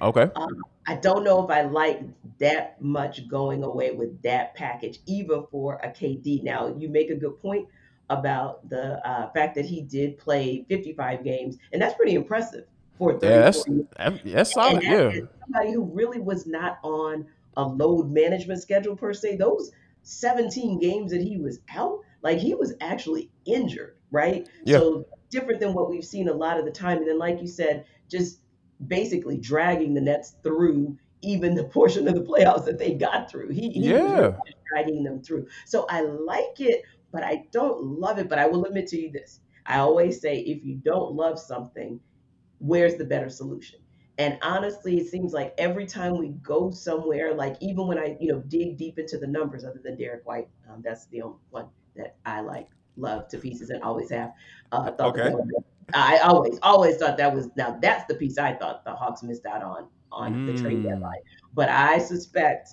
[0.00, 0.28] Okay.
[0.34, 2.00] Um, I don't know if I like
[2.38, 6.42] that much going away with that package, even for a KD.
[6.42, 7.68] Now, you make a good point
[8.08, 12.66] about the uh, fact that he did play 55 games, and that's pretty impressive
[12.98, 14.82] for 34 Yeah, that's that- that's solid.
[14.82, 15.12] Yeah.
[15.40, 19.36] somebody who really was not on a load management schedule per se.
[19.36, 19.72] Those
[20.02, 24.48] 17 games that he was out, like he was actually injured, right?
[24.64, 24.78] Yeah.
[24.78, 26.98] So different than what we've seen a lot of the time.
[26.98, 28.40] And then, like you said, just
[28.86, 33.48] basically dragging the Nets through even the portion of the playoffs that they got through.
[33.48, 34.30] He, he was Yeah.
[34.46, 35.46] just dragging them through.
[35.64, 38.28] So I like it, but I don't love it.
[38.28, 39.40] But I will admit to you this.
[39.64, 41.98] I always say if you don't love something,
[42.58, 43.80] where's the better solution?
[44.18, 48.32] And honestly, it seems like every time we go somewhere, like even when I, you
[48.32, 51.66] know, dig deep into the numbers, other than Derrick White, um, that's the only one
[51.96, 54.32] that I like, love to pieces, and always have.
[54.72, 55.24] Uh, thought Okay.
[55.24, 58.94] that was- I always, always thought that was now that's the piece I thought the
[58.94, 60.90] Hawks missed out on on the trade Mm.
[60.90, 61.20] deadline.
[61.54, 62.70] But I suspect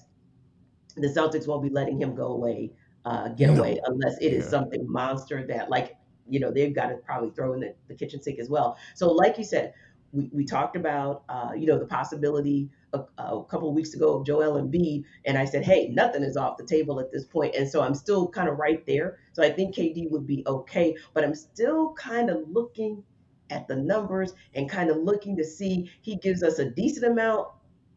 [0.96, 2.72] the Celtics won't be letting him go away,
[3.06, 3.60] uh, get No.
[3.60, 4.50] away, unless it is Yeah.
[4.50, 5.96] something monster that, like,
[6.28, 8.78] you know, they've got to probably throw in the, the kitchen sink as well.
[8.96, 9.74] So, like you said,
[10.12, 14.18] we, we talked about, uh, you know, the possibility a, a couple of weeks ago
[14.18, 17.56] of Joel Embiid, and I said, hey, nothing is off the table at this point.
[17.56, 19.20] and so I'm still kind of right there.
[19.34, 23.04] So I think KD would be okay, but I'm still kind of looking
[23.50, 27.48] at the numbers and kind of looking to see he gives us a decent amount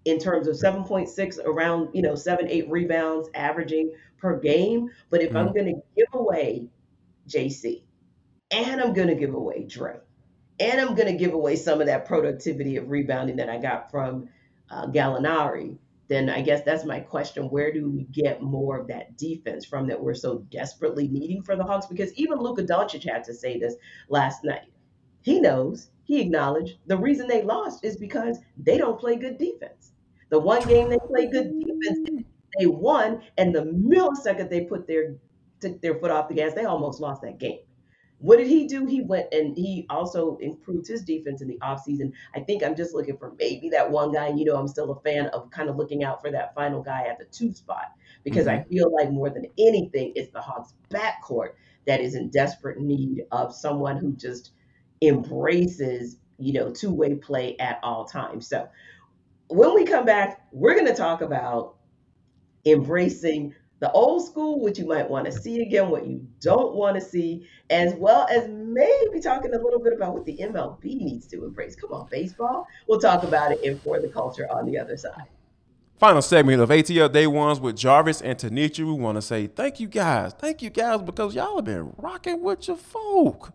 [0.05, 5.35] in terms of 7.6 around you know 7 8 rebounds averaging per game but if
[5.35, 5.55] i'm mm-hmm.
[5.55, 6.69] going to give away
[7.29, 7.83] jc
[8.51, 9.97] and i'm going to give away dre
[10.61, 13.91] and i'm going to give away some of that productivity of rebounding that i got
[13.91, 14.29] from
[14.71, 19.17] uh, gallinari then i guess that's my question where do we get more of that
[19.17, 23.25] defense from that we're so desperately needing for the hawks because even luka doncic had
[23.25, 23.77] to say this
[24.09, 24.69] last night
[25.23, 29.93] He knows, he acknowledged the reason they lost is because they don't play good defense.
[30.31, 31.99] The one game they played good defense,
[32.59, 35.17] they won, and the millisecond they put their
[35.61, 37.61] took their foot off the gas, they almost lost that game.
[38.19, 38.87] What did he do?
[38.87, 42.13] He went and he also improved his defense in the offseason.
[42.35, 44.29] I think I'm just looking for maybe that one guy.
[44.29, 46.83] And you know, I'm still a fan of kind of looking out for that final
[46.83, 47.93] guy at the two spot
[48.25, 48.61] because mm-hmm.
[48.61, 51.51] I feel like more than anything, it's the Hawks backcourt
[51.87, 54.53] that is in desperate need of someone who just
[55.03, 58.49] embraces, you know, two way play at all times.
[58.49, 58.69] So
[59.49, 61.77] when we come back, we're going to talk about
[62.65, 66.95] embracing the old school, what you might want to see again, what you don't want
[66.95, 71.27] to see, as well as maybe talking a little bit about what the MLB needs
[71.29, 71.77] to embrace.
[71.77, 72.67] Come on, baseball.
[72.89, 75.27] We'll talk about it in For the Culture on the other side.
[75.99, 78.87] Final segment of ATL Day Ones with Jarvis and Tenitra.
[78.87, 80.33] We want to say thank you guys.
[80.35, 83.53] Thank you guys because y'all have been rocking with your folk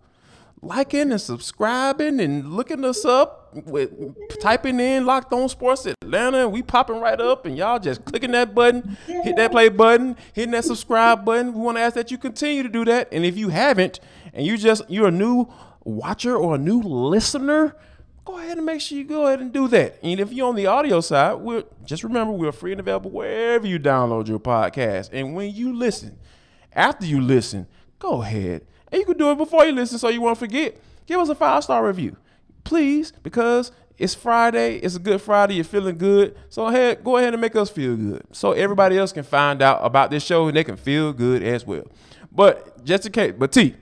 [0.61, 3.91] liking and subscribing and looking us up with
[4.39, 8.55] typing in locked on sports atlanta we popping right up and y'all just clicking that
[8.55, 11.53] button hit that play button hitting that subscribe button.
[11.53, 13.09] We want to ask that you continue to do that.
[13.11, 13.99] And if you haven't
[14.33, 15.47] and you just you're a new
[15.83, 17.75] watcher or a new listener
[18.23, 19.97] go ahead and make sure you go ahead and do that.
[20.03, 23.67] And if you're on the audio side we're just remember we're free and available wherever
[23.67, 25.09] you download your podcast.
[25.11, 26.17] And when you listen
[26.73, 27.67] after you listen
[28.01, 28.65] go ahead.
[28.91, 30.77] And you can do it before you listen so you won't forget.
[31.05, 32.17] Give us a five star review,
[32.63, 34.77] please, because it's Friday.
[34.77, 35.55] It's a good Friday.
[35.55, 36.35] You're feeling good.
[36.49, 39.79] So ahead, go ahead and make us feel good so everybody else can find out
[39.83, 41.83] about this show and they can feel good as well.
[42.31, 43.75] But just in case, but T,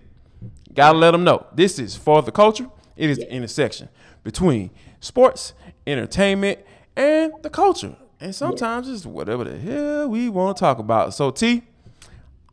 [0.73, 2.69] gotta let them know this is for the culture.
[2.97, 3.87] It is the intersection
[4.23, 5.53] between sports,
[5.87, 6.59] entertainment,
[6.97, 7.95] and the culture.
[8.19, 11.13] And sometimes it's whatever the hell we want to talk about.
[11.13, 11.63] So T,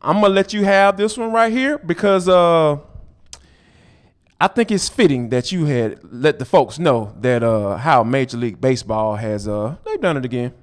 [0.01, 2.77] I'm gonna let you have this one right here because uh,
[4.39, 8.37] I think it's fitting that you had let the folks know that uh, how Major
[8.37, 10.53] League Baseball has uh, they've done it again.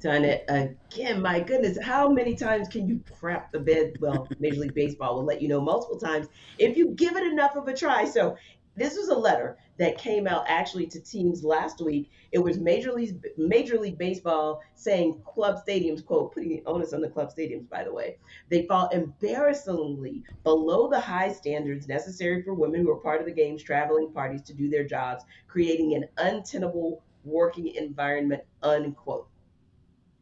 [0.00, 1.22] Done it again.
[1.22, 3.94] My goodness, how many times can you crap the bed?
[4.00, 6.26] Well, Major League Baseball will let you know multiple times
[6.58, 8.04] if you give it enough of a try.
[8.04, 8.36] So
[8.76, 12.10] this was a letter that came out actually to teams last week.
[12.32, 17.00] It was Major League Major League Baseball saying club stadiums, quote, putting the onus on
[17.00, 18.18] the club stadiums, by the way.
[18.48, 23.32] They fall embarrassingly below the high standards necessary for women who are part of the
[23.32, 29.28] game's traveling parties to do their jobs, creating an untenable working environment, unquote.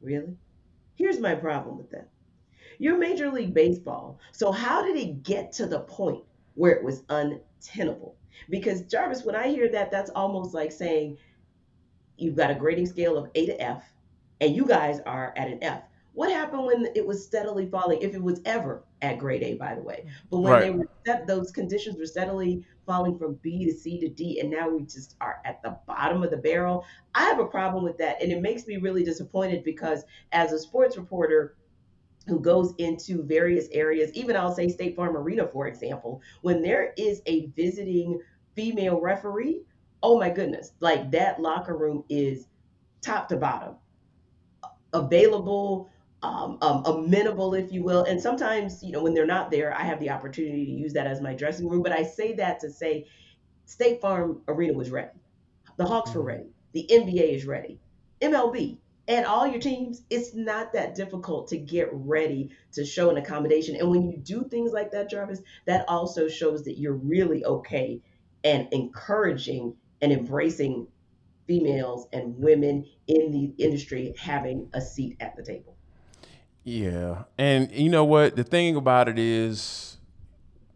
[0.01, 0.37] Really?
[0.97, 2.09] Here's my problem with that.
[2.79, 7.05] You're Major League Baseball, so how did it get to the point where it was
[7.09, 8.17] untenable?
[8.51, 11.19] Because Jarvis, when I hear that, that's almost like saying
[12.17, 13.85] you've got a grading scale of A to F,
[14.41, 15.83] and you guys are at an F.
[16.13, 19.75] What happened when it was steadily falling, if it was ever at grade A, by
[19.75, 20.07] the way?
[20.31, 20.61] But when right.
[20.61, 24.49] they were set, those conditions were steadily falling from B to C to D, and
[24.49, 26.85] now we just are at the bottom of the barrel.
[27.17, 30.59] I have a problem with that, and it makes me really disappointed because as a
[30.59, 31.57] sports reporter,
[32.27, 36.93] who goes into various areas, even I'll say State Farm Arena, for example, when there
[36.97, 38.21] is a visiting
[38.55, 39.63] female referee,
[40.03, 42.47] oh my goodness, like that locker room is
[43.03, 43.77] top to bottom
[44.95, 45.91] available,
[46.23, 48.05] um, um, amenable, if you will.
[48.05, 51.07] And sometimes, you know, when they're not there, I have the opportunity to use that
[51.07, 51.83] as my dressing room.
[51.83, 53.07] But I say that to say
[53.67, 55.11] State Farm Arena was ready.
[55.77, 56.29] The Hawks were mm-hmm.
[56.29, 56.47] ready.
[56.73, 57.79] The NBA is ready.
[58.23, 63.19] MLB, and all your teams, it's not that difficult to get ready to show an
[63.19, 63.77] accommodation.
[63.77, 68.01] And when you do things like that, Jarvis, that also shows that you're really okay
[68.43, 70.87] and encouraging and embracing
[71.47, 75.77] females and women in the industry having a seat at the table.
[76.63, 77.25] Yeah.
[77.37, 78.37] And you know what?
[78.37, 79.99] The thing about it is,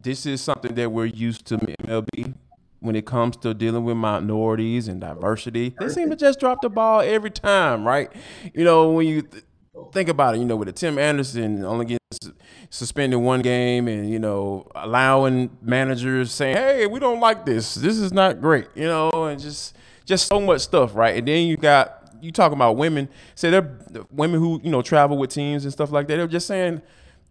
[0.01, 2.35] this is something that we're used to MLB
[2.79, 5.75] when it comes to dealing with minorities and diversity.
[5.79, 8.11] They seem to just drop the ball every time, right?
[8.53, 9.43] You know, when you th-
[9.91, 12.31] think about it, you know, with the Tim Anderson only gets
[12.69, 17.75] suspended one game and, you know, allowing managers saying, hey, we don't like this.
[17.75, 21.17] This is not great, you know, and just just so much stuff, right?
[21.17, 23.09] And then you got you talking about women.
[23.35, 23.77] Say they're
[24.11, 26.15] women who, you know, travel with teams and stuff like that.
[26.17, 26.81] They're just saying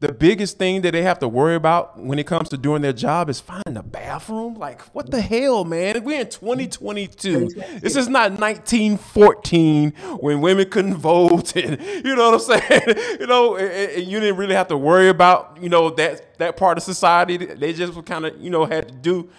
[0.00, 2.92] the biggest thing that they have to worry about when it comes to doing their
[2.92, 4.54] job is finding a bathroom.
[4.54, 6.04] Like, what the hell, man?
[6.04, 7.48] We're in 2022.
[7.80, 13.18] This is not 1914 when women couldn't vote, and you know what I'm saying.
[13.18, 16.56] you know, and, and you didn't really have to worry about you know that that
[16.56, 17.36] part of society.
[17.36, 19.30] They just kind of you know had to do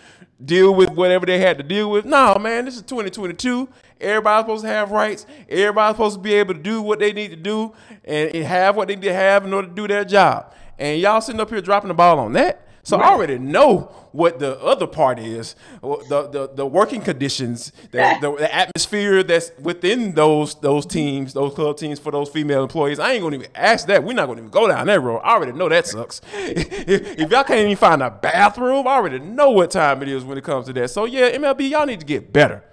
[0.43, 2.05] deal with whatever they had to deal with.
[2.05, 3.67] No, man, this is 2022.
[3.99, 5.25] Everybody's supposed to have rights.
[5.49, 7.73] Everybody's supposed to be able to do what they need to do
[8.05, 10.53] and, have what they need to have in order to do their job.
[10.77, 12.65] And y'all sitting up here dropping the ball on that.
[12.83, 13.07] So Right.
[13.07, 18.35] I already know what the other part is, the the, the working conditions, the, the,
[18.35, 22.97] the atmosphere that's within those those teams, those club teams for those female employees.
[22.97, 24.03] I ain't gonna even ask that.
[24.03, 25.19] We're not gonna even go down that road.
[25.19, 26.21] I already know that sucks.
[26.33, 30.23] if, if y'all can't even find a bathroom, I already know what time it is
[30.23, 30.89] when it comes to that.
[30.89, 32.63] So yeah, MLB, y'all need to get better.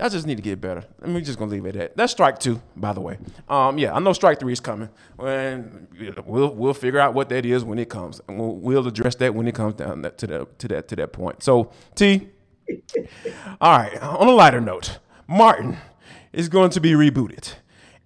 [0.00, 0.84] I just need to get better.
[1.02, 1.96] And we're just gonna leave it at that.
[1.96, 3.18] That's strike two, by the way.
[3.48, 5.88] Um, yeah, I know strike three is coming, and
[6.24, 9.34] we'll we'll figure out what that is when it comes, and we'll, we'll address that
[9.34, 11.42] when it comes down that, to that to that to that point.
[11.42, 12.28] So T,
[13.60, 14.00] all right.
[14.02, 15.76] On a lighter note, Martin
[16.32, 17.54] is going to be rebooted.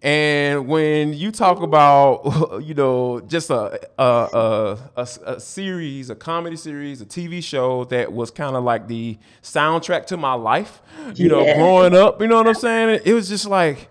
[0.02, 6.16] And when you talk about, you know, just a a, a, a, a series, a
[6.16, 10.82] comedy series, a TV show that was kind of like the soundtrack to my life,
[11.14, 13.00] you know, growing up, you know what I'm saying?
[13.04, 13.88] It was just like,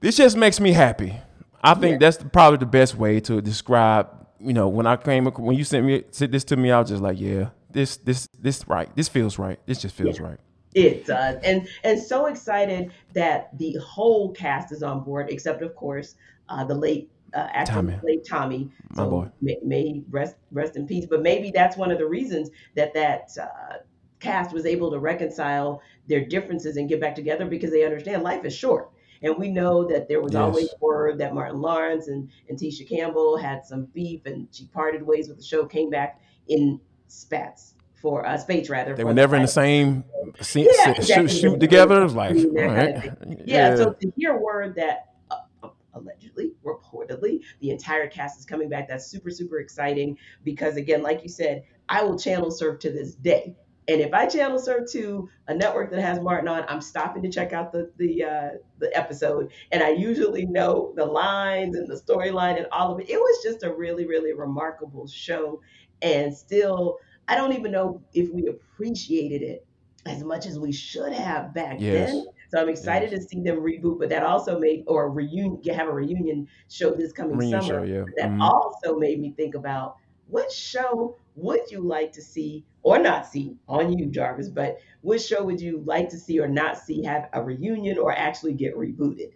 [0.00, 1.14] this just makes me happy.
[1.62, 4.08] I think that's probably the best way to describe,
[4.40, 6.90] you know, when I came, when you sent me, sent this to me, I was
[6.90, 8.94] just like, yeah, this, this, this right.
[8.96, 9.58] This feels right.
[9.66, 10.38] This just feels right.
[10.74, 15.74] It does, and and so excited that the whole cast is on board, except of
[15.76, 16.16] course
[16.48, 17.98] uh, the late uh, actor, Tommy.
[18.02, 18.70] late Tommy.
[18.90, 19.28] My so boy.
[19.40, 21.06] May, may rest rest in peace.
[21.06, 23.78] But maybe that's one of the reasons that that uh,
[24.20, 28.44] cast was able to reconcile their differences and get back together because they understand life
[28.44, 28.90] is short.
[29.22, 30.42] And we know that there was Yes.
[30.42, 35.02] always word that Martin Lawrence and, and Tisha Campbell had some beef and she parted
[35.02, 37.73] ways with the show, came back in spats
[38.04, 38.94] for uh, spates rather.
[38.94, 40.04] They were never in the same
[40.42, 41.28] scene, Yeah, shoot, exactly.
[41.28, 42.02] shoot together.
[42.02, 43.10] It was like, right.
[43.46, 48.68] Yeah, so to hear word that uh, uh, allegedly, reportedly, the entire cast is coming
[48.68, 52.92] back, that's super, super exciting because, again, like you said, I will channel surf to
[52.92, 53.56] this day.
[53.88, 57.30] And if I channel surf to a network that has Martin on, I'm stopping to
[57.30, 61.96] check out the the uh, the episode, and I usually know the lines and the
[61.96, 63.08] storyline and all of it.
[63.08, 65.60] It was just a really, really remarkable show,
[66.02, 69.66] and still, I don't even know if we appreciated it
[70.06, 72.10] as much as we should have back Yes.
[72.12, 72.26] then.
[72.50, 75.92] So I'm excited to see them reboot, but that also made or reunion have a
[75.92, 77.80] reunion show this coming Reunion summer.
[77.80, 78.04] show, yeah.
[78.18, 78.40] That Mhm.
[78.40, 83.56] also made me think about what show would you like to see or not see
[83.68, 87.28] on you, Jarvis, but which show would you like to see or not see have
[87.32, 89.32] a reunion or actually get rebooted?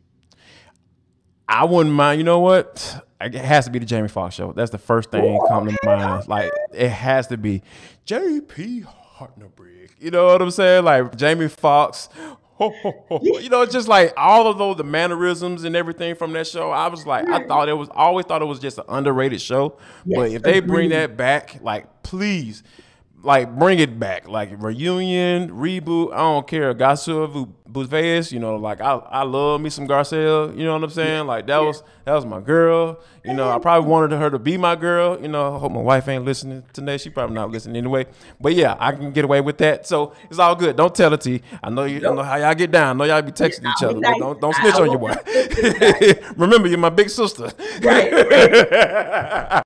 [1.49, 2.19] I wouldn't mind.
[2.19, 3.08] You know what?
[3.21, 4.53] It has to be the Jamie Foxx show.
[4.53, 6.29] That's the first thing come to mind.
[6.29, 7.63] Like it has to be
[8.05, 8.85] J.P.
[9.17, 9.91] Hartnerbrink.
[9.99, 10.85] You know what I'm saying?
[10.85, 12.09] Like Jamie Foxx.
[12.59, 13.21] Ho, ho, ho.
[13.23, 16.71] You know, just like all of those the mannerisms and everything from that show.
[16.71, 19.79] I was like, I thought it was always thought it was just an underrated show.
[20.07, 22.63] but if they bring that back, like please,
[23.23, 26.13] like bring it back, like reunion, reboot.
[26.13, 26.75] I don't care.
[26.75, 30.57] Garcelle Beauvais, you know, like I, I love me some Garcelle.
[30.57, 31.27] You know what I'm saying?
[31.27, 32.99] Like that was that was my girl.
[33.25, 35.21] You know, I probably wanted her to be my girl.
[35.21, 36.97] You know, I hope my wife ain't listening today.
[36.97, 38.07] She probably not listening anyway.
[38.41, 39.87] But yeah, I can get away with that.
[39.87, 40.77] So it's all good.
[40.77, 41.41] Don't tell it to.
[41.63, 41.99] I know you.
[41.99, 42.89] I know how y'all get down.
[42.89, 43.95] I know y'all be texting each other.
[43.95, 44.19] But nice.
[44.19, 45.21] don't don't snitch I on your won't.
[46.39, 47.53] Remember, you're my big sister.
[47.83, 48.11] Right,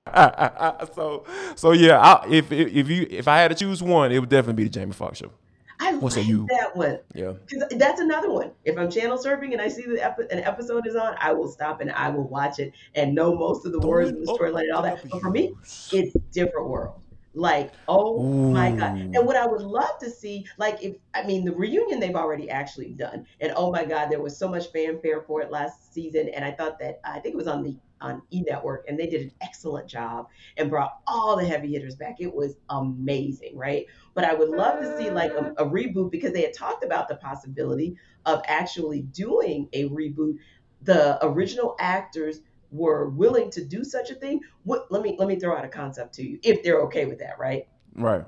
[0.93, 1.23] so
[1.55, 4.63] so yeah, I, if if you if I had to choose one, it would definitely
[4.63, 5.31] be the Jamie Foxx show.
[5.79, 6.47] I What's like you?
[6.49, 6.99] that one.
[7.13, 7.33] Yeah.
[7.45, 8.51] Because that's another one.
[8.65, 11.47] If I'm channel surfing and I see the epi- an episode is on, I will
[11.47, 14.63] stop and I will watch it and know most of the words and the storyline
[14.63, 15.03] and all that.
[15.09, 15.53] But for me,
[15.91, 16.99] it's different world.
[17.35, 18.95] Like, oh my god!
[18.95, 22.47] And what I would love to see, like, if I mean, the reunion they've already
[22.47, 26.29] actually done, and oh my god, there was so much fanfare for it last season,
[26.29, 29.07] and I thought that I think it was on the on E Network, and they
[29.07, 32.17] did an excellent job and brought all the heavy hitters back.
[32.19, 33.87] It was amazing, right?
[34.13, 37.07] But I would love to see like a, a reboot because they had talked about
[37.07, 40.37] the possibility of actually doing a reboot.
[40.83, 44.41] The original actors were willing to do such a thing.
[44.63, 47.19] What, let me let me throw out a concept to you, if they're okay with
[47.19, 47.67] that, right?
[47.95, 48.25] Right.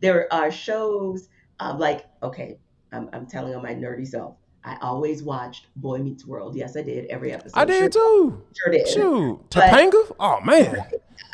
[0.00, 1.28] There are shows
[1.60, 2.58] um, like okay,
[2.90, 4.36] I'm, I'm telling on my nerdy self.
[4.64, 6.54] I always watched Boy Meets World.
[6.54, 7.58] Yes, I did every episode.
[7.58, 8.42] I did Sure, too.
[8.56, 8.88] sure did.
[8.88, 10.14] Shoot, Topanga.
[10.20, 10.84] Oh man,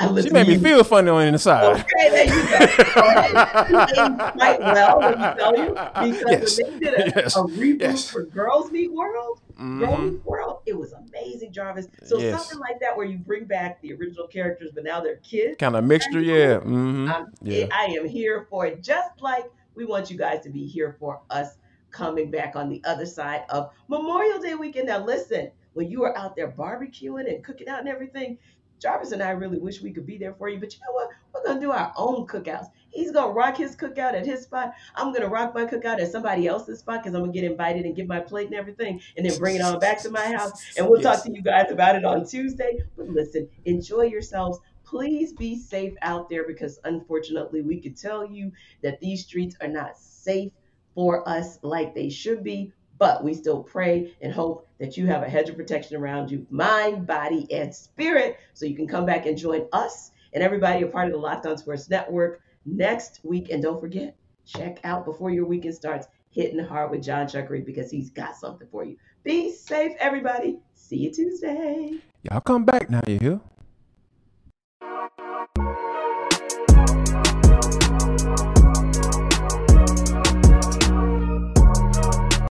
[0.23, 0.61] she made me you.
[0.61, 1.81] feel funny on the inside.
[1.81, 2.67] Okay, there you go.
[2.99, 4.33] Right.
[4.33, 5.69] Quite well, let me tell you,
[6.13, 6.61] because Yes.
[6.63, 7.37] when they did a, Yes.
[7.37, 8.11] a reboot Yes.
[8.11, 10.13] for Girl Meets World, Girls Mhm.
[10.13, 11.89] Meet World, it was amazing, Jarvis.
[12.05, 12.39] So Yes.
[12.47, 15.57] something like that, where you bring back the original characters, but now they're kids.
[15.59, 16.59] Kind of mixture, yeah.
[16.61, 17.11] hmm
[17.43, 17.67] Yeah.
[17.73, 21.21] I am here for it, just like we want you guys to be here for
[21.31, 21.57] us
[21.91, 24.89] coming back on the other side of Memorial Day weekend.
[24.89, 28.39] Now, listen, when you are out there barbecuing and cooking out and everything,
[28.81, 30.61] Jarvis and I really wish we could be there for you.
[30.61, 31.09] But you know what?
[31.35, 32.67] We're going to do our own cookouts.
[32.91, 34.73] He's going to rock his cookout at his spot.
[34.95, 37.51] I'm going to rock my cookout at somebody else's spot because I'm going to get
[37.51, 40.31] invited and get my plate and everything and then bring it on back to my
[40.33, 40.53] house.
[40.77, 41.17] And we'll Yes.
[41.17, 42.79] talk to you guys about it on Tuesday.
[42.97, 44.61] But listen, enjoy yourselves.
[44.85, 48.51] please be safe out there because unfortunately, we could tell you
[48.83, 50.51] that these streets are not safe
[50.99, 52.73] for us like they should be.
[52.99, 56.45] But we still pray and hope that you have a hedge of protection around you,
[56.51, 60.89] mind, body, and spirit, so you can come back and join us and everybody a
[60.89, 63.51] part of the Locked On Sports Network next week.
[63.51, 67.93] And don't forget, check out before your weekend starts, Hitting Hard with John Chuckery because
[67.93, 68.97] he's got something for you.
[69.23, 70.59] Be safe, everybody.
[70.75, 71.93] See you Tuesday.
[72.25, 73.41] Y'all come back now, you hear?